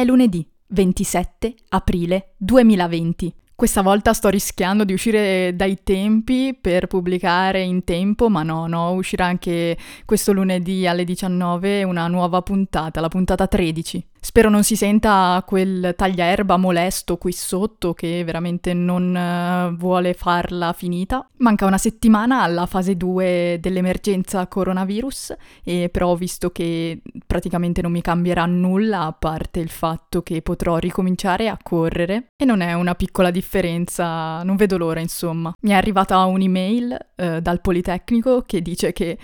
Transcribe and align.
È 0.00 0.04
lunedì 0.06 0.48
27 0.68 1.54
aprile 1.68 2.32
2020. 2.38 3.34
Questa 3.54 3.82
volta 3.82 4.14
sto 4.14 4.30
rischiando 4.30 4.84
di 4.84 4.94
uscire 4.94 5.54
dai 5.54 5.80
tempi 5.84 6.56
per 6.58 6.86
pubblicare 6.86 7.60
in 7.60 7.84
tempo, 7.84 8.30
ma 8.30 8.42
no, 8.42 8.66
no, 8.66 8.92
uscirà 8.92 9.26
anche 9.26 9.76
questo 10.06 10.32
lunedì 10.32 10.86
alle 10.86 11.04
19 11.04 11.82
una 11.82 12.06
nuova 12.06 12.40
puntata, 12.40 13.02
la 13.02 13.08
puntata 13.08 13.46
13. 13.46 14.06
Spero 14.22 14.50
non 14.50 14.62
si 14.64 14.76
senta 14.76 15.42
quel 15.46 15.94
tagliaerba 15.96 16.58
molesto 16.58 17.16
qui 17.16 17.32
sotto 17.32 17.94
che 17.94 18.22
veramente 18.22 18.74
non 18.74 19.14
uh, 19.14 19.74
vuole 19.76 20.12
farla 20.12 20.74
finita. 20.74 21.26
Manca 21.38 21.64
una 21.64 21.78
settimana 21.78 22.42
alla 22.42 22.66
fase 22.66 22.98
2 22.98 23.58
dell'emergenza 23.60 24.46
coronavirus 24.46 25.34
e 25.64 25.88
però 25.90 26.08
ho 26.08 26.16
visto 26.16 26.50
che 26.50 27.00
praticamente 27.26 27.80
non 27.80 27.92
mi 27.92 28.02
cambierà 28.02 28.44
nulla 28.44 29.04
a 29.04 29.12
parte 29.12 29.60
il 29.60 29.70
fatto 29.70 30.22
che 30.22 30.42
potrò 30.42 30.76
ricominciare 30.76 31.48
a 31.48 31.58
correre 31.60 32.26
e 32.36 32.44
non 32.44 32.60
è 32.60 32.74
una 32.74 32.94
piccola 32.94 33.30
differenza, 33.30 34.42
non 34.42 34.56
vedo 34.56 34.76
l'ora 34.76 35.00
insomma. 35.00 35.54
Mi 35.62 35.70
è 35.70 35.74
arrivata 35.74 36.22
un'email 36.24 37.06
uh, 37.16 37.40
dal 37.40 37.62
Politecnico 37.62 38.42
che 38.42 38.60
dice 38.60 38.92
che 38.92 39.16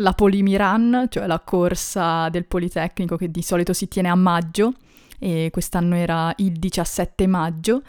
la 0.00 0.12
Polimiran, 0.12 1.06
cioè 1.08 1.26
la 1.26 1.40
corsa 1.40 2.28
del 2.28 2.46
Politecnico 2.46 3.16
che 3.16 3.30
di 3.30 3.42
solito 3.42 3.72
si 3.72 3.88
tiene 3.88 4.08
a 4.08 4.14
maggio 4.14 4.72
e 5.18 5.50
quest'anno 5.52 5.94
era 5.94 6.32
il 6.38 6.52
17 6.52 7.26
maggio, 7.26 7.82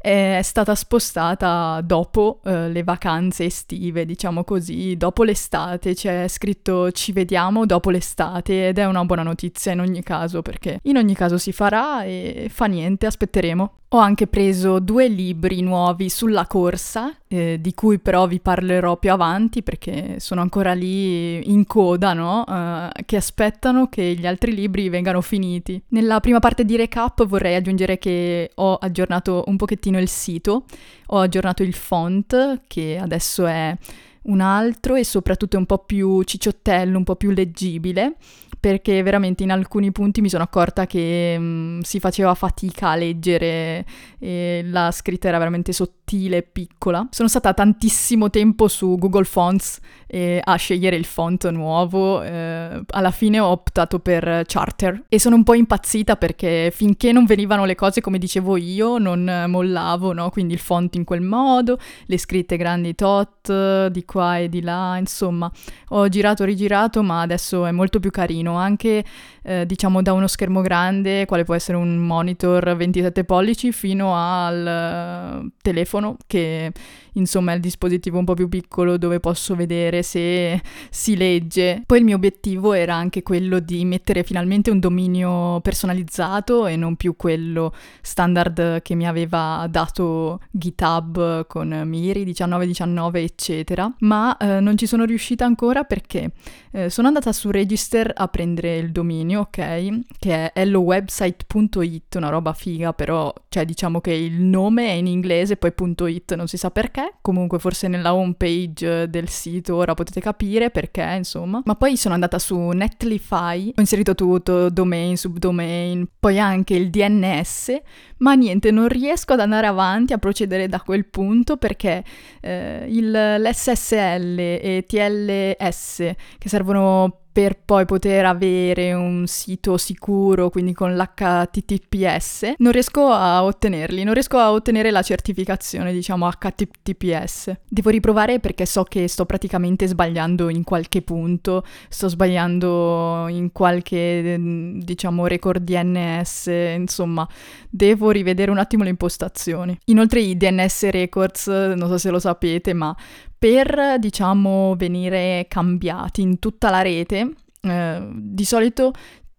è 0.00 0.40
stata 0.42 0.74
spostata 0.74 1.80
dopo 1.82 2.40
eh, 2.44 2.70
le 2.70 2.82
vacanze 2.82 3.44
estive, 3.44 4.06
diciamo 4.06 4.44
così, 4.44 4.96
dopo 4.96 5.24
l'estate, 5.24 5.94
c'è 5.94 6.26
scritto 6.28 6.92
ci 6.92 7.12
vediamo 7.12 7.66
dopo 7.66 7.90
l'estate 7.90 8.68
ed 8.68 8.78
è 8.78 8.86
una 8.86 9.04
buona 9.04 9.22
notizia 9.22 9.72
in 9.72 9.80
ogni 9.80 10.02
caso 10.02 10.40
perché 10.40 10.78
in 10.84 10.96
ogni 10.96 11.14
caso 11.14 11.36
si 11.36 11.52
farà 11.52 12.04
e 12.04 12.46
fa 12.50 12.66
niente, 12.66 13.06
aspetteremo. 13.06 13.72
Ho 13.92 13.98
anche 13.98 14.26
preso 14.26 14.80
due 14.80 15.08
libri 15.08 15.62
nuovi 15.62 16.10
sulla 16.10 16.46
corsa, 16.46 17.16
eh, 17.26 17.56
di 17.58 17.72
cui 17.72 17.98
però 17.98 18.26
vi 18.26 18.38
parlerò 18.38 18.98
più 18.98 19.10
avanti 19.10 19.62
perché 19.62 20.20
sono 20.20 20.42
ancora 20.42 20.74
lì 20.74 21.50
in 21.50 21.64
coda, 21.64 22.12
no? 22.12 22.44
Uh, 22.46 22.90
che 23.06 23.16
aspettano 23.16 23.88
che 23.88 24.14
gli 24.14 24.26
altri 24.26 24.54
libri 24.54 24.90
vengano 24.90 25.22
finiti. 25.22 25.82
Nella 25.88 26.20
prima 26.20 26.38
parte 26.38 26.66
di 26.66 26.76
recap 26.76 27.24
vorrei 27.24 27.54
aggiungere 27.54 27.96
che 27.96 28.50
ho 28.56 28.74
aggiornato 28.74 29.44
un 29.46 29.56
pochettino 29.56 29.98
il 29.98 30.08
sito, 30.08 30.64
ho 31.06 31.18
aggiornato 31.20 31.62
il 31.62 31.72
font 31.72 32.60
che 32.66 32.98
adesso 33.00 33.46
è 33.46 33.74
un 34.22 34.40
altro 34.40 34.94
e 34.94 35.04
soprattutto 35.04 35.56
un 35.56 35.66
po' 35.66 35.78
più 35.78 36.22
cicciottello, 36.22 36.98
un 36.98 37.04
po' 37.04 37.16
più 37.16 37.30
leggibile 37.30 38.16
perché 38.60 39.02
veramente 39.02 39.42
in 39.42 39.50
alcuni 39.50 39.92
punti 39.92 40.20
mi 40.20 40.28
sono 40.28 40.42
accorta 40.42 40.86
che 40.86 41.38
mh, 41.38 41.42
mm, 41.42 41.80
si 41.80 42.00
faceva 42.00 42.34
fatica 42.34 42.90
a 42.90 42.96
leggere 42.96 43.84
e 44.18 44.62
la 44.64 44.90
scritta 44.90 45.28
era 45.28 45.38
veramente 45.38 45.72
sottile 45.72 46.38
e 46.38 46.42
piccola. 46.42 47.06
Sono 47.10 47.28
stata 47.28 47.54
tantissimo 47.54 48.30
tempo 48.30 48.66
su 48.66 48.96
Google 48.98 49.24
Fonts 49.24 49.78
eh, 50.06 50.40
a 50.42 50.56
scegliere 50.56 50.96
il 50.96 51.04
font 51.04 51.48
nuovo, 51.50 52.22
eh, 52.22 52.82
alla 52.88 53.10
fine 53.10 53.38
ho 53.38 53.48
optato 53.48 54.00
per 54.00 54.44
Charter 54.46 55.04
e 55.08 55.20
sono 55.20 55.36
un 55.36 55.44
po' 55.44 55.54
impazzita 55.54 56.16
perché 56.16 56.72
finché 56.74 57.12
non 57.12 57.26
venivano 57.26 57.64
le 57.64 57.74
cose 57.74 58.00
come 58.00 58.18
dicevo 58.18 58.56
io 58.56 58.98
non 58.98 59.44
mollavo, 59.48 60.12
no? 60.12 60.30
Quindi 60.30 60.54
il 60.54 60.60
font 60.60 60.94
in 60.96 61.04
quel 61.04 61.20
modo, 61.20 61.78
le 62.06 62.18
scritte 62.18 62.56
grandi 62.56 62.94
tot 62.94 63.88
di 63.88 64.04
qua 64.08 64.38
e 64.38 64.48
di 64.48 64.62
là, 64.62 64.96
insomma, 64.96 65.52
ho 65.90 66.08
girato 66.08 66.44
rigirato 66.44 67.02
ma 67.02 67.20
adesso 67.20 67.66
è 67.66 67.70
molto 67.70 68.00
più 68.00 68.10
carino 68.10 68.56
anche 68.56 69.04
eh, 69.42 69.66
diciamo 69.66 70.00
da 70.00 70.14
uno 70.14 70.26
schermo 70.26 70.62
grande, 70.62 71.26
quale 71.26 71.44
può 71.44 71.54
essere 71.54 71.76
un 71.76 71.96
monitor 71.96 72.74
27 72.74 73.24
pollici, 73.24 73.72
fino 73.72 74.14
al 74.14 75.42
uh, 75.44 75.50
telefono 75.60 76.16
che 76.26 76.72
insomma 77.18 77.52
è 77.52 77.54
il 77.56 77.60
dispositivo 77.60 78.18
un 78.18 78.24
po' 78.24 78.34
più 78.34 78.48
piccolo 78.48 78.96
dove 78.96 79.20
posso 79.20 79.54
vedere 79.54 80.02
se 80.02 80.60
si 80.90 81.16
legge. 81.16 81.82
Poi 81.84 81.98
il 81.98 82.04
mio 82.04 82.16
obiettivo 82.16 82.72
era 82.72 82.94
anche 82.94 83.22
quello 83.22 83.58
di 83.58 83.84
mettere 83.84 84.22
finalmente 84.22 84.70
un 84.70 84.78
dominio 84.78 85.60
personalizzato 85.60 86.66
e 86.66 86.76
non 86.76 86.96
più 86.96 87.16
quello 87.16 87.72
standard 88.00 88.82
che 88.82 88.94
mi 88.94 89.06
aveva 89.06 89.66
dato 89.70 90.40
GitHub 90.50 91.46
con 91.46 91.68
Miri 91.84 92.24
1919 92.24 93.22
eccetera, 93.22 93.92
ma 94.00 94.36
eh, 94.36 94.60
non 94.60 94.76
ci 94.76 94.86
sono 94.86 95.04
riuscita 95.04 95.44
ancora 95.44 95.84
perché 95.84 96.32
eh, 96.72 96.90
sono 96.90 97.08
andata 97.08 97.32
su 97.32 97.50
Register 97.50 98.12
a 98.14 98.28
prendere 98.28 98.78
il 98.78 98.92
dominio, 98.92 99.40
ok, 99.40 100.00
che 100.18 100.34
è 100.34 100.52
hellowebsite.it, 100.54 102.14
una 102.14 102.28
roba 102.28 102.52
figa 102.52 102.92
però, 102.92 103.32
cioè 103.48 103.64
diciamo 103.64 104.00
che 104.00 104.12
il 104.12 104.40
nome 104.40 104.88
è 104.88 104.92
in 104.92 105.06
inglese 105.06 105.56
poi 105.56 105.72
.it 106.08 106.34
non 106.34 106.46
si 106.46 106.56
sa 106.56 106.70
perché 106.70 107.07
comunque 107.20 107.58
forse 107.58 107.88
nella 107.88 108.14
home 108.14 108.34
page 108.36 109.08
del 109.08 109.28
sito 109.28 109.76
ora 109.76 109.94
potete 109.94 110.20
capire 110.20 110.70
perché, 110.70 111.02
insomma. 111.16 111.62
Ma 111.64 111.74
poi 111.74 111.96
sono 111.96 112.14
andata 112.14 112.38
su 112.38 112.56
Netlify, 112.56 113.72
ho 113.76 113.80
inserito 113.80 114.14
tutto, 114.14 114.70
domain, 114.70 115.16
subdomain, 115.16 116.08
poi 116.18 116.38
anche 116.38 116.74
il 116.74 116.90
DNS, 116.90 117.80
ma 118.18 118.34
niente, 118.34 118.70
non 118.70 118.88
riesco 118.88 119.32
ad 119.32 119.40
andare 119.40 119.66
avanti, 119.66 120.12
a 120.12 120.18
procedere 120.18 120.68
da 120.68 120.80
quel 120.80 121.06
punto 121.06 121.56
perché 121.56 122.04
eh, 122.40 122.86
il, 122.88 123.10
l'SSL 123.10 124.38
e 124.38 124.84
TLS 124.86 125.96
che 126.38 126.48
servono 126.48 127.20
per 127.38 127.56
poi 127.64 127.84
poter 127.84 128.24
avere 128.24 128.92
un 128.94 129.28
sito 129.28 129.76
sicuro, 129.76 130.50
quindi 130.50 130.72
con 130.72 130.96
l'HTTPS, 130.96 132.54
non 132.56 132.72
riesco 132.72 133.12
a 133.12 133.44
ottenerli, 133.44 134.02
non 134.02 134.12
riesco 134.12 134.38
a 134.38 134.50
ottenere 134.50 134.90
la 134.90 135.02
certificazione, 135.02 135.92
diciamo 135.92 136.28
HTTPS. 136.28 137.52
Devo 137.68 137.90
riprovare 137.90 138.40
perché 138.40 138.66
so 138.66 138.82
che 138.82 139.06
sto 139.06 139.24
praticamente 139.24 139.86
sbagliando 139.86 140.48
in 140.48 140.64
qualche 140.64 141.00
punto, 141.02 141.62
sto 141.88 142.08
sbagliando 142.08 143.26
in 143.28 143.52
qualche, 143.52 144.36
diciamo, 144.82 145.28
record 145.28 145.62
DNS, 145.62 146.46
insomma, 146.74 147.24
devo 147.70 148.10
rivedere 148.10 148.50
un 148.50 148.58
attimo 148.58 148.82
le 148.82 148.90
impostazioni. 148.90 149.78
Inoltre 149.84 150.18
i 150.18 150.36
DNS 150.36 150.88
records, 150.88 151.46
non 151.46 151.86
so 151.86 151.98
se 151.98 152.10
lo 152.10 152.18
sapete, 152.18 152.72
ma 152.72 152.92
per, 153.38 153.96
diciamo, 153.98 154.74
venire 154.76 155.46
cambiati 155.48 156.22
in 156.22 156.38
tutta 156.38 156.70
la 156.70 156.82
rete, 156.82 157.34
eh, 157.60 158.08
di 158.12 158.44
solito 158.44 158.92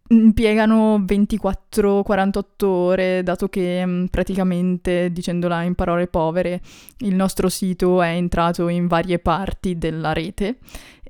impiegano 0.09 0.97
24-48 0.99 2.65
ore, 2.65 3.23
dato 3.23 3.47
che 3.47 3.85
mm, 3.85 4.05
praticamente, 4.05 5.11
dicendola 5.11 5.61
in 5.63 5.75
parole 5.75 6.07
povere, 6.07 6.61
il 6.99 7.15
nostro 7.15 7.49
sito 7.49 8.01
è 8.01 8.09
entrato 8.09 8.67
in 8.69 8.87
varie 8.87 9.19
parti 9.19 9.77
della 9.77 10.13
rete. 10.13 10.57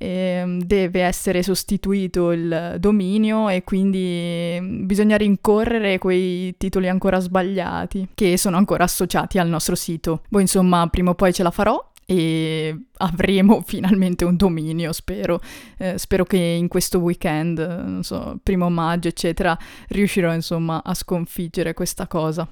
E 0.01 0.43
mm, 0.45 0.59
deve 0.61 1.01
essere 1.01 1.43
sostituito 1.43 2.31
il 2.31 2.75
dominio 2.79 3.49
e 3.49 3.63
quindi 3.63 4.57
mm, 4.59 4.85
bisogna 4.85 5.17
rincorrere 5.17 5.97
quei 5.97 6.55
titoli 6.57 6.89
ancora 6.89 7.19
sbagliati 7.19 8.09
che 8.13 8.37
sono 8.37 8.57
ancora 8.57 8.83
associati 8.83 9.39
al 9.39 9.47
nostro 9.47 9.75
sito. 9.75 10.23
Poi 10.29 10.41
insomma, 10.41 10.87
prima 10.87 11.11
o 11.11 11.15
poi 11.15 11.33
ce 11.33 11.43
la 11.43 11.51
farò 11.51 11.88
e 12.09 12.75
avremo 12.97 13.61
finalmente 13.65 14.25
un 14.25 14.35
dominio, 14.35 14.91
spero. 14.93 15.39
Eh, 15.77 15.99
spero 15.99 16.23
che 16.23 16.37
in 16.37 16.67
questo 16.67 16.97
weekend, 16.97 17.59
non 17.59 18.01
so, 18.01 18.39
primo 18.41 18.67
maggio, 18.69 19.09
eccetera, 19.09 19.55
riuscirò 19.89 20.33
insomma 20.33 20.81
a 20.83 20.95
sconfiggere 20.95 21.75
questa 21.75 22.07
cosa. 22.07 22.49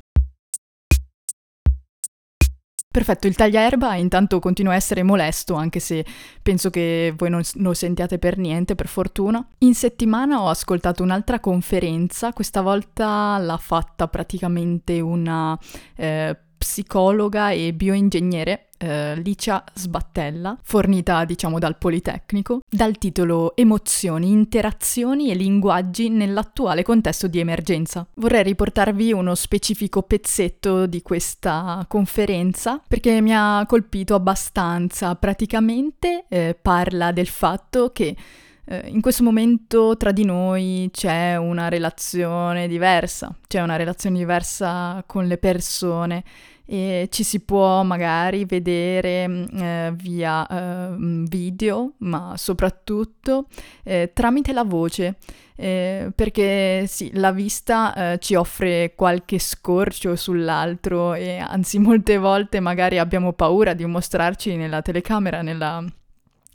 Perfetto, 2.89 3.27
il 3.27 3.35
tagliaerba 3.35 3.95
intanto 3.95 4.39
continua 4.39 4.73
a 4.73 4.75
essere 4.75 5.03
molesto, 5.03 5.53
anche 5.55 5.79
se 5.79 6.03
penso 6.41 6.69
che 6.69 7.13
voi 7.15 7.29
non 7.29 7.41
lo 7.55 7.73
sentiate 7.73 8.17
per 8.17 8.37
niente, 8.37 8.75
per 8.75 8.87
fortuna. 8.87 9.45
In 9.59 9.75
settimana 9.75 10.41
ho 10.41 10.49
ascoltato 10.49 11.03
un'altra 11.03 11.39
conferenza, 11.39 12.33
questa 12.33 12.61
volta 12.61 13.37
l'ha 13.39 13.57
fatta 13.57 14.07
praticamente 14.07 14.99
una 14.99 15.57
eh, 15.95 16.35
psicologa 16.57 17.51
e 17.51 17.73
bioingegnere 17.73 18.67
eh, 18.77 19.15
Licia 19.15 19.63
Sbattella, 19.73 20.57
fornita 20.63 21.25
diciamo 21.25 21.59
dal 21.59 21.77
Politecnico, 21.77 22.61
dal 22.69 22.97
titolo 22.97 23.55
Emozioni, 23.55 24.31
interazioni 24.31 25.31
e 25.31 25.35
linguaggi 25.35 26.09
nell'attuale 26.09 26.83
contesto 26.83 27.27
di 27.27 27.39
emergenza. 27.39 28.05
Vorrei 28.15 28.43
riportarvi 28.43 29.11
uno 29.11 29.35
specifico 29.35 30.03
pezzetto 30.03 30.85
di 30.85 31.01
questa 31.01 31.83
conferenza 31.87 32.81
perché 32.87 33.21
mi 33.21 33.33
ha 33.33 33.65
colpito 33.67 34.15
abbastanza. 34.15 35.15
Praticamente 35.15 36.25
eh, 36.29 36.57
parla 36.59 37.11
del 37.11 37.27
fatto 37.27 37.91
che 37.91 38.15
eh, 38.69 38.87
in 38.87 38.99
questo 39.01 39.23
momento 39.23 39.95
tra 39.95 40.11
di 40.11 40.25
noi 40.25 40.89
c'è 40.91 41.37
una 41.37 41.69
relazione 41.69 42.67
diversa, 42.67 43.33
c'è 43.47 43.61
una 43.61 43.77
relazione 43.77 44.17
diversa 44.17 45.03
con 45.07 45.25
le 45.25 45.37
persone 45.37 46.23
e 46.69 47.07
ci 47.09 47.23
si 47.23 47.39
può 47.39 47.81
magari 47.83 48.43
vedere 48.43 49.25
mm, 49.25 49.45
eh, 49.57 49.93
via 49.95 50.45
eh, 50.45 50.95
video, 50.97 51.93
ma 51.99 52.33
soprattutto 52.35 53.47
eh, 53.83 54.11
tramite 54.13 54.51
la 54.51 54.63
voce. 54.63 55.15
Eh, 55.59 56.11
perché 56.13 56.85
sì, 56.87 57.09
la 57.13 57.31
vista 57.31 58.13
eh, 58.13 58.19
ci 58.19 58.35
offre 58.35 58.93
qualche 58.95 59.39
scorcio 59.39 60.15
sull'altro 60.15 61.15
e 61.15 61.37
anzi 61.37 61.79
molte 61.79 62.17
volte 62.17 62.59
magari 62.59 62.99
abbiamo 62.99 63.33
paura 63.33 63.73
di 63.73 63.85
mostrarci 63.85 64.55
nella 64.55 64.81
telecamera, 64.81 65.41
nella 65.41 65.83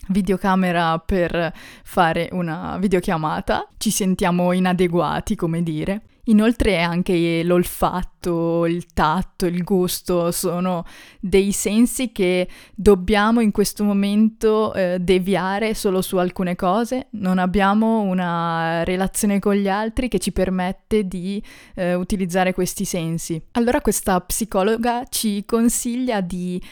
videocamera 0.08 0.98
per 0.98 1.52
fare 1.84 2.28
una 2.32 2.76
videochiamata, 2.78 3.68
ci 3.78 3.90
sentiamo 3.90 4.52
inadeguati, 4.52 5.34
come 5.36 5.62
dire. 5.62 6.02
Inoltre 6.26 6.80
anche 6.80 7.42
l'olfatto, 7.42 8.64
il 8.66 8.86
tatto, 8.92 9.44
il 9.46 9.64
gusto 9.64 10.30
sono 10.30 10.84
dei 11.18 11.50
sensi 11.50 12.12
che 12.12 12.48
dobbiamo 12.76 13.40
in 13.40 13.50
questo 13.50 13.82
momento 13.82 14.72
eh, 14.72 14.98
deviare 15.00 15.74
solo 15.74 16.00
su 16.00 16.18
alcune 16.18 16.54
cose, 16.54 17.08
non 17.12 17.38
abbiamo 17.38 18.02
una 18.02 18.84
relazione 18.84 19.40
con 19.40 19.54
gli 19.54 19.68
altri 19.68 20.06
che 20.06 20.20
ci 20.20 20.30
permette 20.30 21.08
di 21.08 21.42
eh, 21.74 21.94
utilizzare 21.94 22.54
questi 22.54 22.84
sensi. 22.84 23.42
Allora 23.52 23.80
questa 23.80 24.20
psicologa 24.20 25.02
ci 25.08 25.44
consiglia 25.44 26.20
di 26.20 26.62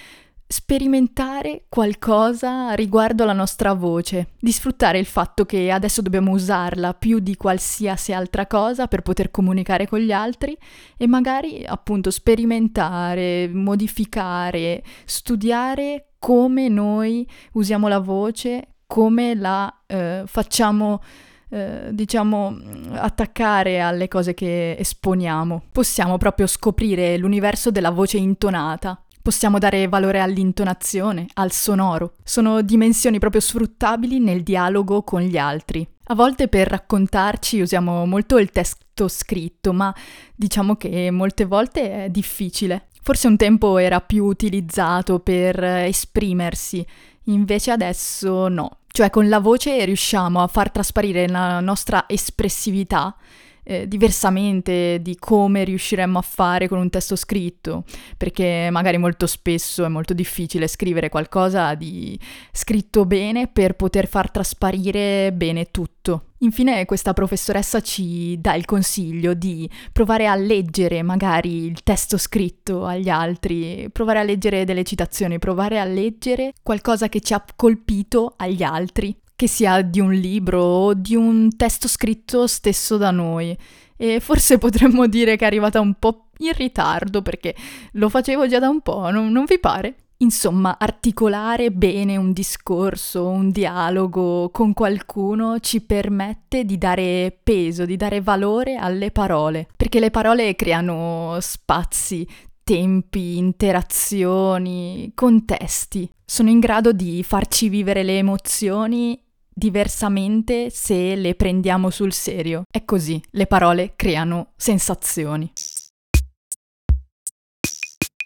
sperimentare 0.53 1.67
qualcosa 1.69 2.73
riguardo 2.73 3.25
la 3.25 3.33
nostra 3.33 3.73
voce, 3.73 4.31
di 4.41 4.51
sfruttare 4.51 4.99
il 4.99 5.07
fatto 5.07 5.45
che 5.45 5.71
adesso 5.71 6.03
dobbiamo 6.03 6.33
usarla 6.33 6.93
più 6.93 7.21
di 7.21 7.37
qualsiasi 7.37 8.13
altra 8.13 8.49
cosa 8.49 8.89
per 8.89 9.03
poter 9.03 9.31
comunicare 9.31 9.87
con 9.87 10.01
gli 10.01 10.11
altri 10.11 10.59
e 10.97 11.07
magari 11.07 11.65
appunto 11.65 12.11
sperimentare, 12.11 13.49
modificare, 13.49 14.83
studiare 15.05 16.15
come 16.19 16.67
noi 16.67 17.25
usiamo 17.53 17.87
la 17.87 18.01
voce, 18.01 18.75
come 18.89 19.37
la 19.37 19.73
eh, 19.87 20.25
facciamo 20.27 21.01
eh, 21.49 21.91
diciamo 21.93 22.59
attaccare 22.95 23.81
alle 23.81 24.09
cose 24.09 24.35
che 24.35 24.75
esponiamo. 24.77 25.63
Possiamo 25.71 26.19
proprio 26.19 26.49
scoprire 26.49 27.17
l'universo 27.19 27.71
della 27.71 27.91
voce 27.91 28.17
intonata 28.19 29.01
Possiamo 29.23 29.59
dare 29.59 29.87
valore 29.87 30.21
all'intonazione, 30.21 31.27
al 31.35 31.53
sonoro. 31.53 32.15
Sono 32.25 32.63
dimensioni 32.63 33.19
proprio 33.19 33.43
sfruttabili 33.43 34.19
nel 34.19 34.43
dialogo 34.43 35.03
con 35.03 35.21
gli 35.21 35.37
altri. 35.37 35.87
A 36.05 36.15
volte 36.15 36.49
per 36.49 36.69
raccontarci 36.69 37.61
usiamo 37.61 38.07
molto 38.07 38.39
il 38.39 38.51
testo 38.51 39.09
scritto, 39.09 39.75
ma 39.75 39.95
diciamo 40.35 40.77
che 40.77 41.11
molte 41.11 41.45
volte 41.45 42.05
è 42.05 42.09
difficile. 42.09 42.89
Forse 43.03 43.27
un 43.27 43.37
tempo 43.37 43.77
era 43.77 44.01
più 44.01 44.25
utilizzato 44.25 45.19
per 45.21 45.63
esprimersi, 45.63 46.85
invece 47.25 47.71
adesso 47.73 48.49
no. 48.49 48.79
Cioè 48.89 49.11
con 49.11 49.29
la 49.29 49.39
voce 49.39 49.85
riusciamo 49.85 50.43
a 50.43 50.47
far 50.47 50.71
trasparire 50.71 51.29
la 51.29 51.61
nostra 51.61 52.07
espressività 52.09 53.15
eh, 53.63 53.87
diversamente 53.89 54.99
di 55.01 55.17
come 55.19 55.65
riusciremmo 55.65 56.19
a 56.19 56.23
fare 56.23 56.69
con 56.69 56.79
un 56.79 56.91
testo 56.91 57.17
scritto, 57.17 57.85
perché 58.17 58.69
magari 58.71 58.99
molto 58.99 59.27
spesso 59.27 59.85
è 59.85 59.89
molto 59.89 60.15
difficile 60.15 60.69
scrivere 60.69 61.09
qualcosa 61.09 61.75
di 61.75 62.19
scritto 62.53 63.05
bene 63.05 63.49
per 63.49 63.75
poter 63.75 64.07
far 64.07 64.31
trasparire 64.31 65.33
bene 65.33 65.71
tutto. 65.71 66.25
Infine 66.43 66.87
questa 66.87 67.13
professoressa 67.13 67.83
ci 67.83 68.41
dà 68.41 68.55
il 68.55 68.65
consiglio 68.65 69.35
di 69.35 69.69
provare 69.93 70.27
a 70.27 70.35
leggere 70.35 71.03
magari 71.03 71.67
il 71.67 71.83
testo 71.83 72.17
scritto 72.17 72.87
agli 72.87 73.11
altri, 73.11 73.91
provare 73.93 74.21
a 74.21 74.23
leggere 74.23 74.65
delle 74.65 74.83
citazioni, 74.85 75.39
provare 75.39 75.79
a 75.79 75.85
leggere 75.85 76.55
qualcosa 76.63 77.11
che 77.11 77.21
ci 77.21 77.35
ha 77.35 77.45
colpito 77.55 78.33
agli 78.39 78.63
altri 78.63 79.15
che 79.41 79.49
sia 79.49 79.81
di 79.81 80.01
un 80.01 80.13
libro 80.13 80.63
o 80.63 80.93
di 80.93 81.17
un 81.17 81.57
testo 81.57 81.89
scritto 81.89 82.47
stesso 82.47 82.99
da 82.99 83.11
noi. 83.11 83.57
E 83.97 84.21
forse 84.21 84.59
potremmo 84.59 85.07
dire 85.07 85.37
che 85.37 85.45
è 85.45 85.47
arrivata 85.47 85.81
un 85.81 85.95
po' 85.95 86.27
in 86.41 86.53
ritardo 86.53 87.23
perché 87.23 87.55
lo 87.93 88.11
facevo 88.11 88.47
già 88.47 88.59
da 88.59 88.69
un 88.69 88.83
po', 88.83 89.11
non, 89.11 89.33
non 89.33 89.47
vi 89.47 89.59
pare? 89.59 89.95
Insomma, 90.19 90.77
articolare 90.79 91.73
bene 91.73 92.19
un 92.19 92.35
discorso, 92.35 93.29
un 93.29 93.51
dialogo 93.51 94.51
con 94.51 94.75
qualcuno 94.75 95.59
ci 95.61 95.81
permette 95.81 96.67
di 96.67 96.77
dare 96.77 97.35
peso, 97.43 97.87
di 97.87 97.97
dare 97.97 98.21
valore 98.21 98.77
alle 98.77 99.11
parole, 99.11 99.69
perché 99.75 100.01
le 100.01 100.11
parole 100.11 100.55
creano 100.55 101.39
spazi, 101.41 102.29
tempi, 102.63 103.39
interazioni, 103.39 105.13
contesti. 105.15 106.07
Sono 106.27 106.51
in 106.51 106.59
grado 106.59 106.93
di 106.93 107.23
farci 107.23 107.71
vivere 107.71 108.03
le 108.03 108.19
emozioni 108.19 109.19
diversamente 109.53 110.71
se 110.71 111.15
le 111.15 111.35
prendiamo 111.35 111.91
sul 111.91 112.13
serio. 112.13 112.63
È 112.71 112.85
così, 112.85 113.21
le 113.31 113.47
parole 113.47 113.95
creano 113.97 114.53
sensazioni. 114.57 115.51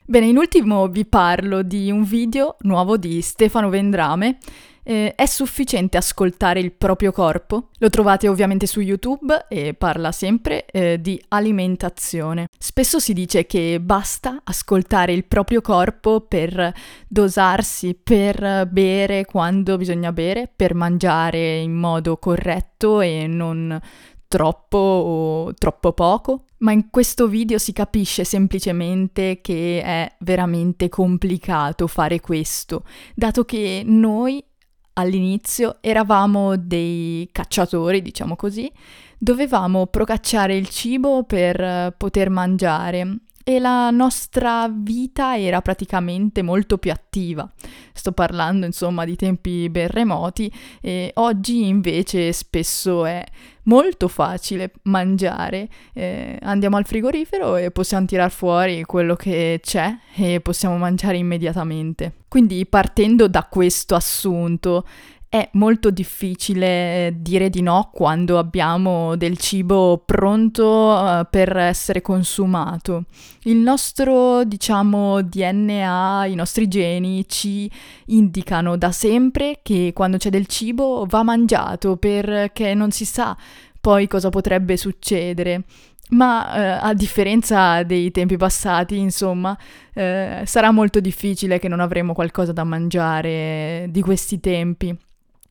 Bene, 0.07 0.27
in 0.27 0.37
ultimo 0.37 0.87
vi 0.89 1.07
parlo 1.07 1.63
di 1.63 1.91
un 1.91 2.03
video 2.03 2.57
nuovo 2.61 2.99
di 2.99 3.23
Stefano 3.23 3.71
Vendrame 3.71 4.39
eh, 4.85 5.15
è 5.15 5.27
sufficiente 5.27 5.97
ascoltare 5.97 6.61
il 6.61 6.73
proprio 6.73 7.11
corpo? 7.11 7.71
Lo 7.79 7.91
trovate 7.91 8.29
ovviamente 8.29 8.67
su 8.67 8.81
YouTube 8.81 9.47
e 9.49 9.75
parla 9.75 10.13
sempre 10.13 10.67
eh, 10.67 11.01
di 11.01 11.21
alimentazione. 11.29 12.49
Spesso 12.57 13.01
si 13.01 13.13
dice 13.13 13.47
che 13.47 13.81
basta 13.81 14.41
ascoltare 14.45 15.13
il 15.13 15.25
proprio 15.25 15.61
corpo 15.61 16.21
per 16.21 16.73
dosarsi, 17.09 17.99
per 18.01 18.69
bere 18.71 19.25
quando 19.25 19.77
bisogna 19.77 20.13
bere, 20.13 20.51
per 20.55 20.75
mangiare 20.75 21.59
in 21.59 21.73
modo 21.73 22.19
corretto 22.19 23.01
e 23.01 23.27
non 23.27 23.81
troppo 24.27 24.79
o 24.79 25.55
troppo 25.55 25.93
poco, 25.93 26.45
ma 26.59 26.73
in 26.73 26.91
questo 26.91 27.29
video 27.29 27.59
si 27.59 27.73
capisce 27.73 28.25
semplicemente 28.25 29.41
che 29.41 29.81
è 29.81 30.13
veramente 30.21 30.89
complicato 30.89 31.87
fare 31.87 32.21
questo, 32.21 32.83
dato 33.15 33.45
che 33.45 33.83
noi 33.85 34.45
all'inizio 34.95 35.77
eravamo 35.81 36.57
dei 36.57 37.29
cacciatori, 37.33 38.03
diciamo 38.03 38.37
così, 38.37 38.71
dovevamo 39.19 39.87
procacciare 39.87 40.57
il 40.57 40.69
cibo 40.69 41.25
per 41.25 41.61
eh, 41.61 41.95
poter 41.97 42.31
mangiare 42.31 43.19
e 43.47 43.59
la 43.59 43.91
nostra 43.91 44.71
vita 44.73 45.39
era 45.39 45.61
praticamente 45.61 46.41
molto 46.41 46.79
più 46.79 46.91
attiva. 46.91 47.49
Sto 47.93 48.13
parlando 48.13 48.65
insomma 48.65 49.05
di 49.05 49.17
tempi 49.17 49.69
ben 49.69 49.89
remoti 49.89 50.51
e 50.81 51.11
oggi 51.17 51.67
invece 51.67 52.33
spesso 52.33 53.05
è 53.05 53.23
molto 53.65 54.09
facile 54.09 54.73
mangiare. 54.83 55.69
Eh, 55.93 56.39
andiamo 56.43 56.77
al 56.77 56.87
frigorifero 56.87 57.57
e 57.57 57.71
possiamo 57.71 58.07
tirar 58.07 58.31
fuori 58.31 58.83
quello 58.85 59.15
che 59.17 59.61
c'è 59.63 59.97
e 60.17 60.41
possiamo 60.41 60.77
mangiare 60.77 61.17
immediatamente. 61.17 62.13
Quindi 62.29 62.67
partendo 62.67 63.29
da 63.29 63.45
questo 63.45 63.95
assunto 63.95 64.85
è 65.35 65.49
molto 65.55 65.91
difficile 65.91 67.13
dire 67.19 67.51
di 67.51 67.61
no 67.61 67.91
quando 67.93 68.39
abbiamo 68.39 69.17
del 69.17 69.37
cibo 69.37 70.01
pronto 70.07 70.65
uh, 70.65 71.27
per 71.29 71.57
essere 71.57 72.03
consumato. 72.03 73.07
Il 73.43 73.57
nostro, 73.57 74.45
diciamo, 74.45 75.23
DNA, 75.23 76.27
i 76.27 76.37
nostri 76.37 76.69
geni 76.69 77.25
ci 77.27 77.69
indicano 78.07 78.77
da 78.77 78.93
sempre 78.93 79.59
che 79.65 79.91
quando 79.93 80.19
c'è 80.19 80.31
del 80.31 80.47
cibo 80.47 81.05
va 81.09 81.25
mangiato 81.25 81.97
perché 81.97 82.75
non 82.75 82.93
si 82.93 83.05
sa 83.05 83.37
poi 83.81 84.07
cosa 84.07 84.29
potrebbe 84.29 84.77
succedere. 84.77 85.65
Ma 86.11 86.55
eh, 86.55 86.87
a 86.87 86.95
differenza 86.95 87.83
dei 87.83 88.13
tempi 88.13 88.37
passati, 88.37 88.99
insomma, 88.99 89.59
eh, 89.95 90.43
sarà 90.45 90.71
molto 90.71 91.01
difficile 91.01 91.59
che 91.59 91.67
non 91.67 91.81
avremo 91.81 92.13
qualcosa 92.13 92.53
da 92.53 92.63
mangiare 92.63 93.89
di 93.91 94.01
questi 94.01 94.39
tempi. 94.39 94.97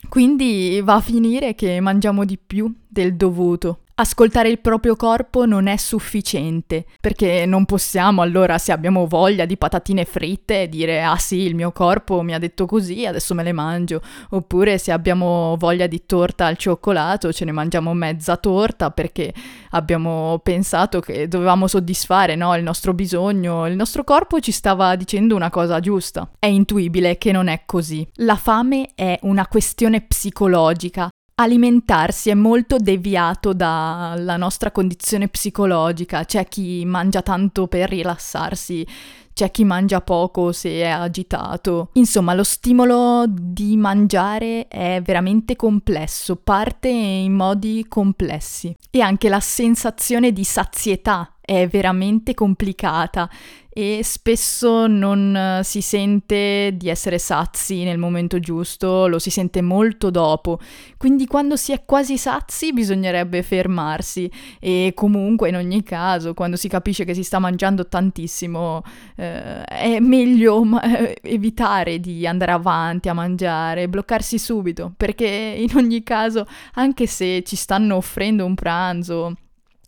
Quindi 0.10 0.82
va 0.84 0.96
a 0.96 1.02
finire 1.02 1.56
che 1.56 1.80
mangiamo 1.80 2.26
di 2.26 2.38
più 2.38 2.72
del 2.88 3.16
dovuto. 3.16 3.83
Ascoltare 3.96 4.50
il 4.50 4.58
proprio 4.58 4.96
corpo 4.96 5.46
non 5.46 5.68
è 5.68 5.78
sufficiente, 5.78 6.86
perché 7.00 7.46
non 7.46 7.66
possiamo 7.66 8.24
allora, 8.24 8.58
se 8.58 8.72
abbiamo 8.72 9.06
voglia 9.06 9.46
di 9.46 9.56
patatine 9.56 10.04
fritte, 10.04 10.68
dire 10.68 11.04
ah 11.04 11.18
sì, 11.18 11.42
il 11.42 11.54
mio 11.54 11.72
corpo 11.72 12.24
mi 12.24 12.34
ha 12.34 12.40
detto 12.40 12.66
così, 12.66 13.06
adesso 13.06 13.36
me 13.36 13.44
le 13.44 13.52
mangio, 13.52 14.02
oppure 14.32 14.80
se 14.80 14.92
abbiamo 14.92 15.56
voglia 15.60 15.86
di 15.86 16.08
torta 16.08 16.48
al 16.48 16.58
cioccolato, 16.58 17.32
ce 17.32 17.46
ne 17.46 17.52
mangiamo 17.52 17.94
mezza 17.94 18.36
torta 18.38 18.90
perché 18.90 19.32
abbiamo 19.70 20.40
pensato 20.42 21.00
che 21.00 21.28
dovevamo 21.28 21.68
soddisfare 21.68 22.34
no, 22.34 22.56
il 22.56 22.64
nostro 22.64 22.96
bisogno, 22.96 23.68
il 23.68 23.76
nostro 23.76 24.04
corpo 24.04 24.40
ci 24.40 24.52
stava 24.52 24.96
dicendo 24.96 25.36
una 25.36 25.52
cosa 25.52 25.80
giusta. 25.80 26.32
È 26.40 26.48
intuibile 26.48 27.20
che 27.20 27.32
non 27.32 27.48
è 27.48 27.62
così. 27.68 28.08
La 28.16 28.38
fame 28.38 28.90
è 28.96 29.20
una 29.22 29.46
questione 29.46 30.02
psicologica, 30.02 31.10
alimentarsi 31.36 32.30
è 32.30 32.34
molto 32.34 32.78
deviato 32.78 33.54
dalla 33.54 34.38
nostra 34.38 34.72
condizione 34.72 35.28
psicologica. 35.28 36.26
C'è 36.26 36.48
chi 36.48 36.84
mangia 36.86 37.22
tanto 37.22 37.68
per 37.68 37.90
rilassarsi, 37.90 38.86
c'è 39.34 39.50
chi 39.50 39.64
mangia 39.64 40.02
poco 40.02 40.52
se 40.52 40.70
è 40.70 40.88
agitato. 40.88 41.90
Insomma, 41.94 42.34
lo 42.34 42.44
stimolo 42.44 43.26
di 43.28 43.76
mangiare 43.78 44.68
è 44.68 45.02
veramente 45.04 45.56
complesso, 45.56 46.36
parte 46.36 46.88
in 46.90 47.34
modi 47.34 47.86
complessi 47.88 48.76
e 48.92 49.02
anche 49.02 49.30
la 49.30 49.40
sensazione 49.40 50.32
di 50.32 50.44
sazietà 50.44 51.34
è 51.46 51.68
veramente 51.68 52.34
complicata 52.34 53.30
e 53.76 54.02
spesso 54.04 54.86
non 54.86 55.36
eh, 55.36 55.64
si 55.64 55.82
sente 55.82 56.74
di 56.76 56.90
essere 56.90 57.18
sazi 57.18 57.84
nel 57.84 57.98
momento 57.98 58.40
giusto, 58.40 59.08
lo 59.08 59.18
si 59.18 59.32
sente 59.32 59.62
molto 59.62 60.12
dopo. 60.12 60.60
Quindi 60.96 61.26
quando 61.26 61.56
si 61.56 61.72
è 61.72 61.84
quasi 61.84 62.18
sazi 62.20 62.72
bisognerebbe 62.72 63.42
fermarsi 63.42 64.32
e 64.60 64.92
comunque 64.96 65.50
in 65.50 65.56
ogni 65.56 65.82
caso 65.82 66.36
quando 66.36 66.56
si 66.56 66.68
capisce 66.68 67.04
che 67.04 67.16
si 67.16 67.24
sta 67.24 67.40
mangiando 67.40 67.88
tantissimo 67.88 68.84
eh, 69.16 69.64
è 69.64 70.00
meglio 70.00 70.64
ma- 70.64 70.82
eh, 70.84 71.18
evitare 71.24 72.00
di 72.00 72.28
andare 72.28 72.52
avanti 72.52 73.10
a 73.10 73.14
mangiare, 73.14 73.90
bloccarsi 73.90 74.38
subito 74.38 74.94
perché 74.96 75.26
in 75.26 75.76
ogni 75.76 76.04
caso 76.04 76.46
anche 76.76 77.08
se 77.08 77.42
ci 77.44 77.56
stanno 77.56 77.96
offrendo 77.96 78.46
un 78.46 78.54
pranzo 78.54 79.36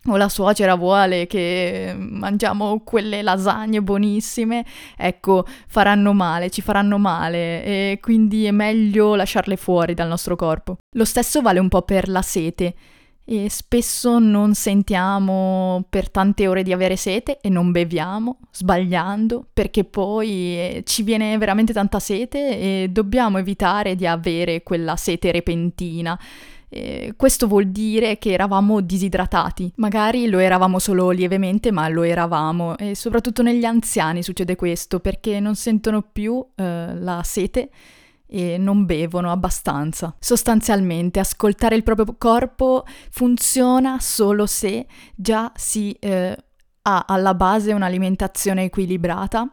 o 0.06 0.16
la 0.16 0.28
suocera 0.28 0.74
vuole 0.74 1.26
che 1.26 1.94
mangiamo 1.96 2.80
quelle 2.84 3.22
lasagne 3.22 3.82
buonissime, 3.82 4.64
ecco, 4.96 5.44
faranno 5.66 6.12
male, 6.12 6.50
ci 6.50 6.62
faranno 6.62 6.98
male 6.98 7.64
e 7.64 7.98
quindi 8.00 8.44
è 8.44 8.50
meglio 8.50 9.14
lasciarle 9.14 9.56
fuori 9.56 9.94
dal 9.94 10.08
nostro 10.08 10.36
corpo. 10.36 10.76
Lo 10.96 11.04
stesso 11.04 11.42
vale 11.42 11.58
un 11.58 11.68
po' 11.68 11.82
per 11.82 12.08
la 12.08 12.22
sete 12.22 12.74
e 13.28 13.50
spesso 13.50 14.20
non 14.20 14.54
sentiamo 14.54 15.84
per 15.90 16.10
tante 16.10 16.46
ore 16.46 16.62
di 16.62 16.72
avere 16.72 16.94
sete 16.94 17.40
e 17.40 17.48
non 17.48 17.72
beviamo, 17.72 18.38
sbagliando, 18.52 19.48
perché 19.52 19.82
poi 19.82 20.28
eh, 20.28 20.82
ci 20.86 21.02
viene 21.02 21.36
veramente 21.36 21.72
tanta 21.72 21.98
sete 21.98 22.82
e 22.84 22.88
dobbiamo 22.88 23.38
evitare 23.38 23.96
di 23.96 24.06
avere 24.06 24.62
quella 24.62 24.94
sete 24.94 25.32
repentina 25.32 26.16
eh, 26.68 27.14
questo 27.16 27.46
vuol 27.46 27.68
dire 27.68 28.18
che 28.18 28.32
eravamo 28.32 28.80
disidratati. 28.80 29.72
Magari 29.76 30.28
lo 30.28 30.38
eravamo 30.38 30.78
solo 30.78 31.10
lievemente, 31.10 31.70
ma 31.70 31.88
lo 31.88 32.02
eravamo. 32.02 32.76
E 32.76 32.94
soprattutto 32.94 33.42
negli 33.42 33.64
anziani 33.64 34.22
succede 34.22 34.56
questo 34.56 35.00
perché 35.00 35.40
non 35.40 35.54
sentono 35.54 36.02
più 36.02 36.44
eh, 36.54 36.94
la 36.94 37.22
sete 37.22 37.70
e 38.26 38.58
non 38.58 38.84
bevono 38.84 39.30
abbastanza. 39.30 40.14
Sostanzialmente, 40.18 41.20
ascoltare 41.20 41.76
il 41.76 41.82
proprio 41.82 42.14
corpo 42.18 42.84
funziona 43.10 43.98
solo 44.00 44.46
se 44.46 44.86
già 45.14 45.52
si 45.54 45.92
eh, 46.00 46.36
ha 46.82 47.04
alla 47.06 47.34
base 47.34 47.72
un'alimentazione 47.72 48.64
equilibrata 48.64 49.50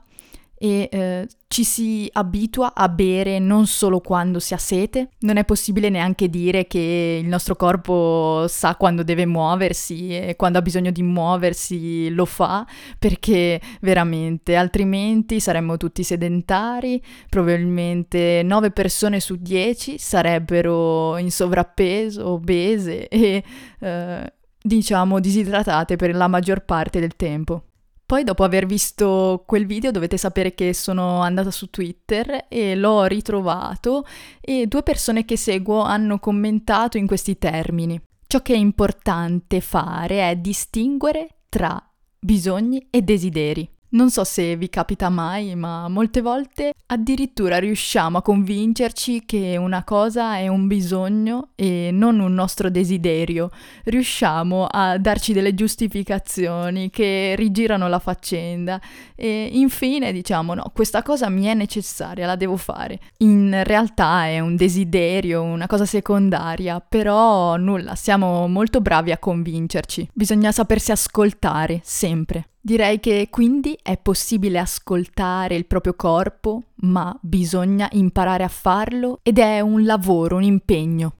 e 0.63 0.87
eh, 0.89 1.27
ci 1.47 1.65
si 1.65 2.09
abitua 2.13 2.73
a 2.73 2.87
bere 2.87 3.37
non 3.37 3.67
solo 3.67 3.99
quando 3.99 4.39
si 4.39 4.53
ha 4.53 4.57
sete, 4.57 5.09
non 5.19 5.35
è 5.35 5.43
possibile 5.43 5.89
neanche 5.89 6.29
dire 6.29 6.67
che 6.67 7.19
il 7.21 7.27
nostro 7.27 7.57
corpo 7.57 8.45
sa 8.47 8.77
quando 8.77 9.03
deve 9.03 9.25
muoversi 9.25 10.15
e 10.15 10.37
quando 10.37 10.59
ha 10.59 10.61
bisogno 10.61 10.91
di 10.91 11.03
muoversi 11.03 12.09
lo 12.11 12.23
fa, 12.23 12.65
perché 12.97 13.59
veramente 13.81 14.55
altrimenti 14.55 15.41
saremmo 15.41 15.75
tutti 15.75 16.01
sedentari, 16.01 17.03
probabilmente 17.27 18.41
9 18.45 18.71
persone 18.71 19.19
su 19.19 19.35
10 19.35 19.97
sarebbero 19.97 21.17
in 21.17 21.29
sovrappeso, 21.29 22.25
obese 22.29 23.09
e 23.09 23.43
eh, 23.81 24.33
diciamo 24.61 25.19
disidratate 25.19 25.97
per 25.97 26.15
la 26.15 26.29
maggior 26.29 26.63
parte 26.63 27.01
del 27.01 27.17
tempo. 27.17 27.63
Poi 28.05 28.23
dopo 28.23 28.43
aver 28.43 28.65
visto 28.65 29.43
quel 29.47 29.65
video 29.65 29.91
dovete 29.91 30.17
sapere 30.17 30.53
che 30.53 30.73
sono 30.73 31.21
andata 31.21 31.51
su 31.51 31.69
Twitter 31.69 32.45
e 32.49 32.75
l'ho 32.75 33.05
ritrovato 33.05 34.05
e 34.41 34.67
due 34.67 34.83
persone 34.83 35.25
che 35.25 35.37
seguo 35.37 35.81
hanno 35.81 36.19
commentato 36.19 36.97
in 36.97 37.07
questi 37.07 37.37
termini. 37.37 37.99
Ciò 38.27 38.41
che 38.41 38.53
è 38.53 38.57
importante 38.57 39.61
fare 39.61 40.29
è 40.29 40.35
distinguere 40.35 41.29
tra 41.49 41.81
bisogni 42.19 42.87
e 42.89 43.01
desideri. 43.01 43.72
Non 43.93 44.09
so 44.09 44.23
se 44.23 44.55
vi 44.55 44.69
capita 44.69 45.09
mai, 45.09 45.53
ma 45.53 45.87
molte 45.87 46.21
volte 46.21 46.73
addirittura 46.87 47.59
riusciamo 47.59 48.17
a 48.17 48.21
convincerci 48.23 49.23
che 49.23 49.55
una 49.55 49.83
cosa 49.83 50.37
è 50.37 50.47
un 50.47 50.65
bisogno 50.65 51.49
e 51.53 51.91
non 51.91 52.19
un 52.19 52.33
nostro 52.33 52.71
desiderio. 52.71 53.51
Riusciamo 53.83 54.65
a 54.65 54.97
darci 54.97 55.31
delle 55.31 55.53
giustificazioni 55.53 56.89
che 56.89 57.35
rigirano 57.37 57.87
la 57.87 57.99
faccenda 57.99 58.81
e 59.15 59.49
infine 59.51 60.11
diciamo 60.11 60.55
no, 60.55 60.71
questa 60.73 61.03
cosa 61.03 61.29
mi 61.29 61.45
è 61.45 61.53
necessaria, 61.53 62.25
la 62.25 62.35
devo 62.35 62.57
fare. 62.57 62.99
In 63.17 63.61
realtà 63.63 64.25
è 64.25 64.39
un 64.39 64.55
desiderio, 64.55 65.43
una 65.43 65.67
cosa 65.67 65.85
secondaria, 65.85 66.79
però 66.79 67.57
nulla, 67.57 67.93
siamo 67.93 68.47
molto 68.47 68.81
bravi 68.81 69.11
a 69.11 69.19
convincerci. 69.19 70.09
Bisogna 70.11 70.51
sapersi 70.51 70.91
ascoltare 70.91 71.79
sempre. 71.83 72.47
Direi 72.65 73.01
che 73.01 73.27
quindi 73.29 73.77
è 73.83 73.97
possibile 73.97 74.57
ascoltare 74.57 75.55
il 75.55 75.65
proprio 75.65 75.95
corpo, 75.95 76.61
ma 76.75 77.13
bisogna 77.21 77.89
imparare 77.91 78.45
a 78.45 78.47
farlo 78.47 79.19
ed 79.21 79.37
è 79.37 79.59
un 79.59 79.83
lavoro, 79.83 80.37
un 80.37 80.43
impegno. 80.43 81.15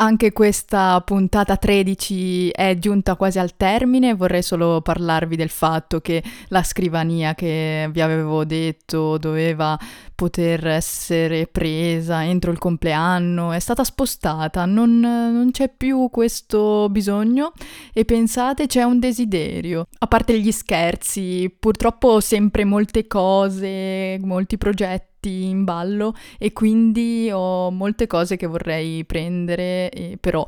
Anche 0.00 0.32
questa 0.32 1.02
puntata 1.02 1.58
13 1.58 2.48
è 2.48 2.78
giunta 2.78 3.16
quasi 3.16 3.38
al 3.38 3.56
termine, 3.56 4.14
vorrei 4.14 4.42
solo 4.42 4.80
parlarvi 4.80 5.36
del 5.36 5.50
fatto 5.50 6.00
che 6.00 6.22
la 6.48 6.62
scrivania 6.62 7.34
che 7.34 7.90
vi 7.92 8.00
avevo 8.00 8.46
detto 8.46 9.18
doveva 9.18 9.78
poter 10.18 10.66
essere 10.66 11.46
presa 11.46 12.24
entro 12.24 12.50
il 12.50 12.58
compleanno 12.58 13.52
è 13.52 13.60
stata 13.60 13.84
spostata, 13.84 14.64
non, 14.64 14.98
non 14.98 15.50
c'è 15.52 15.70
più 15.74 16.08
questo 16.10 16.88
bisogno. 16.90 17.52
E 17.92 18.04
pensate 18.04 18.66
c'è 18.66 18.82
un 18.82 18.98
desiderio. 18.98 19.86
A 20.00 20.08
parte 20.08 20.40
gli 20.40 20.50
scherzi, 20.50 21.54
purtroppo 21.56 22.18
sempre 22.18 22.64
molte 22.64 23.06
cose, 23.06 24.18
molti 24.20 24.58
progetti 24.58 25.06
in 25.44 25.62
ballo 25.62 26.14
e 26.36 26.52
quindi 26.52 27.30
ho 27.32 27.70
molte 27.70 28.08
cose 28.08 28.36
che 28.36 28.46
vorrei 28.46 29.04
prendere, 29.04 30.16
però 30.20 30.44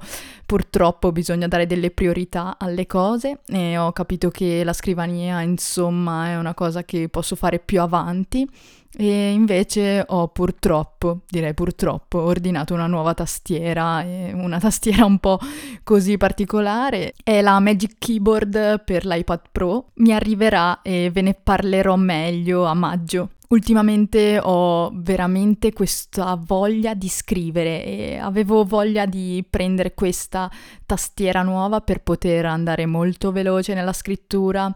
purtroppo 0.47 1.13
bisogna 1.13 1.47
dare 1.47 1.67
delle 1.67 1.93
priorità 1.93 2.57
alle 2.59 2.87
cose. 2.87 3.39
E 3.47 3.79
ho 3.79 3.93
capito 3.93 4.31
che 4.31 4.65
la 4.65 4.73
scrivania 4.73 5.43
insomma 5.43 6.31
è 6.31 6.37
una 6.37 6.55
cosa 6.55 6.83
che 6.83 7.09
posso 7.09 7.37
fare 7.37 7.61
più 7.61 7.81
avanti 7.81 8.49
e 8.93 9.31
invece 9.31 10.05
ho 10.07 10.29
purtroppo, 10.29 11.21
direi 11.29 11.55
purtroppo, 11.55 12.21
ordinato 12.21 12.75
una 12.75 12.87
nuova 12.87 13.15
tastiera, 13.15 14.05
una 14.33 14.59
tastiera 14.59 15.05
un 15.05 15.19
po' 15.19 15.39
così 15.85 16.17
particolare. 16.17 17.15
È 17.23 17.41
la 17.41 17.59
Magic 17.61 17.95
Keyboard 17.99 18.83
per 18.85 19.07
l'iPad 19.07 19.41
Pro. 19.53 19.87
Mi 19.95 20.13
arriverà 20.13 20.83
e 20.83 21.11
ve 21.13 21.23
ne 21.23 21.35
parlerò 21.35 21.97
meglio 21.97 22.65
a 22.65 22.75
maggio. 22.75 23.31
Ultimamente 23.51 24.39
ho 24.41 24.93
veramente 24.95 25.73
questa 25.73 26.39
voglia 26.41 26.95
di 26.95 27.09
scrivere 27.09 27.85
e 27.85 28.17
avevo 28.17 28.65
voglia 28.65 29.07
di 29.07 29.45
prendere 29.49 29.93
questa 29.93 30.49
tastiera 30.87 31.43
nuova 31.43 31.81
per 31.81 32.01
poter 32.01 32.47
andare 32.47 32.87
molto 32.87 33.33
veloce 33.33 33.75
nella 33.75 33.93
scrittura, 33.93 34.73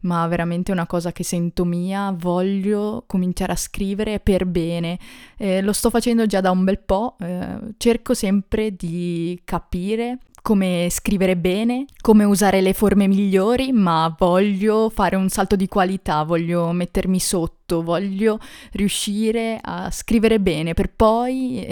ma 0.00 0.26
veramente 0.26 0.72
una 0.72 0.86
cosa 0.86 1.12
che 1.12 1.24
sento 1.24 1.64
mia, 1.64 2.14
voglio 2.16 3.04
cominciare 3.06 3.52
a 3.52 3.56
scrivere 3.56 4.20
per 4.20 4.46
bene. 4.46 4.98
Eh, 5.36 5.62
lo 5.62 5.72
sto 5.72 5.90
facendo 5.90 6.26
già 6.26 6.40
da 6.40 6.50
un 6.50 6.64
bel 6.64 6.78
po', 6.78 7.16
eh, 7.20 7.58
cerco 7.76 8.14
sempre 8.14 8.74
di 8.74 9.40
capire 9.44 10.18
come 10.46 10.86
scrivere 10.90 11.36
bene, 11.36 11.86
come 12.00 12.22
usare 12.22 12.60
le 12.60 12.72
forme 12.72 13.08
migliori, 13.08 13.72
ma 13.72 14.14
voglio 14.16 14.88
fare 14.90 15.16
un 15.16 15.28
salto 15.28 15.56
di 15.56 15.66
qualità, 15.66 16.22
voglio 16.22 16.70
mettermi 16.70 17.18
sotto, 17.18 17.82
voglio 17.82 18.38
riuscire 18.70 19.58
a 19.60 19.90
scrivere 19.90 20.38
bene 20.38 20.72
per 20.72 20.92
poi 20.94 21.64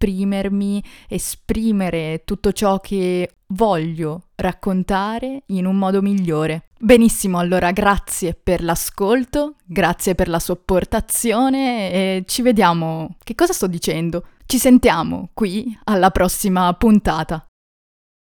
esprimermi, 0.00 0.82
esprimere 1.08 2.22
tutto 2.24 2.52
ciò 2.52 2.80
che 2.80 3.30
voglio 3.48 4.28
raccontare 4.36 5.42
in 5.46 5.66
un 5.66 5.76
modo 5.76 6.00
migliore. 6.00 6.68
Benissimo, 6.78 7.38
allora 7.38 7.70
grazie 7.72 8.32
per 8.34 8.62
l'ascolto, 8.62 9.56
grazie 9.66 10.14
per 10.14 10.28
la 10.28 10.38
sopportazione 10.38 11.92
e 11.92 12.24
ci 12.26 12.40
vediamo. 12.40 13.16
Che 13.22 13.34
cosa 13.34 13.52
sto 13.52 13.66
dicendo? 13.66 14.24
Ci 14.46 14.58
sentiamo 14.58 15.28
qui 15.34 15.78
alla 15.84 16.10
prossima 16.10 16.72
puntata. 16.72 17.44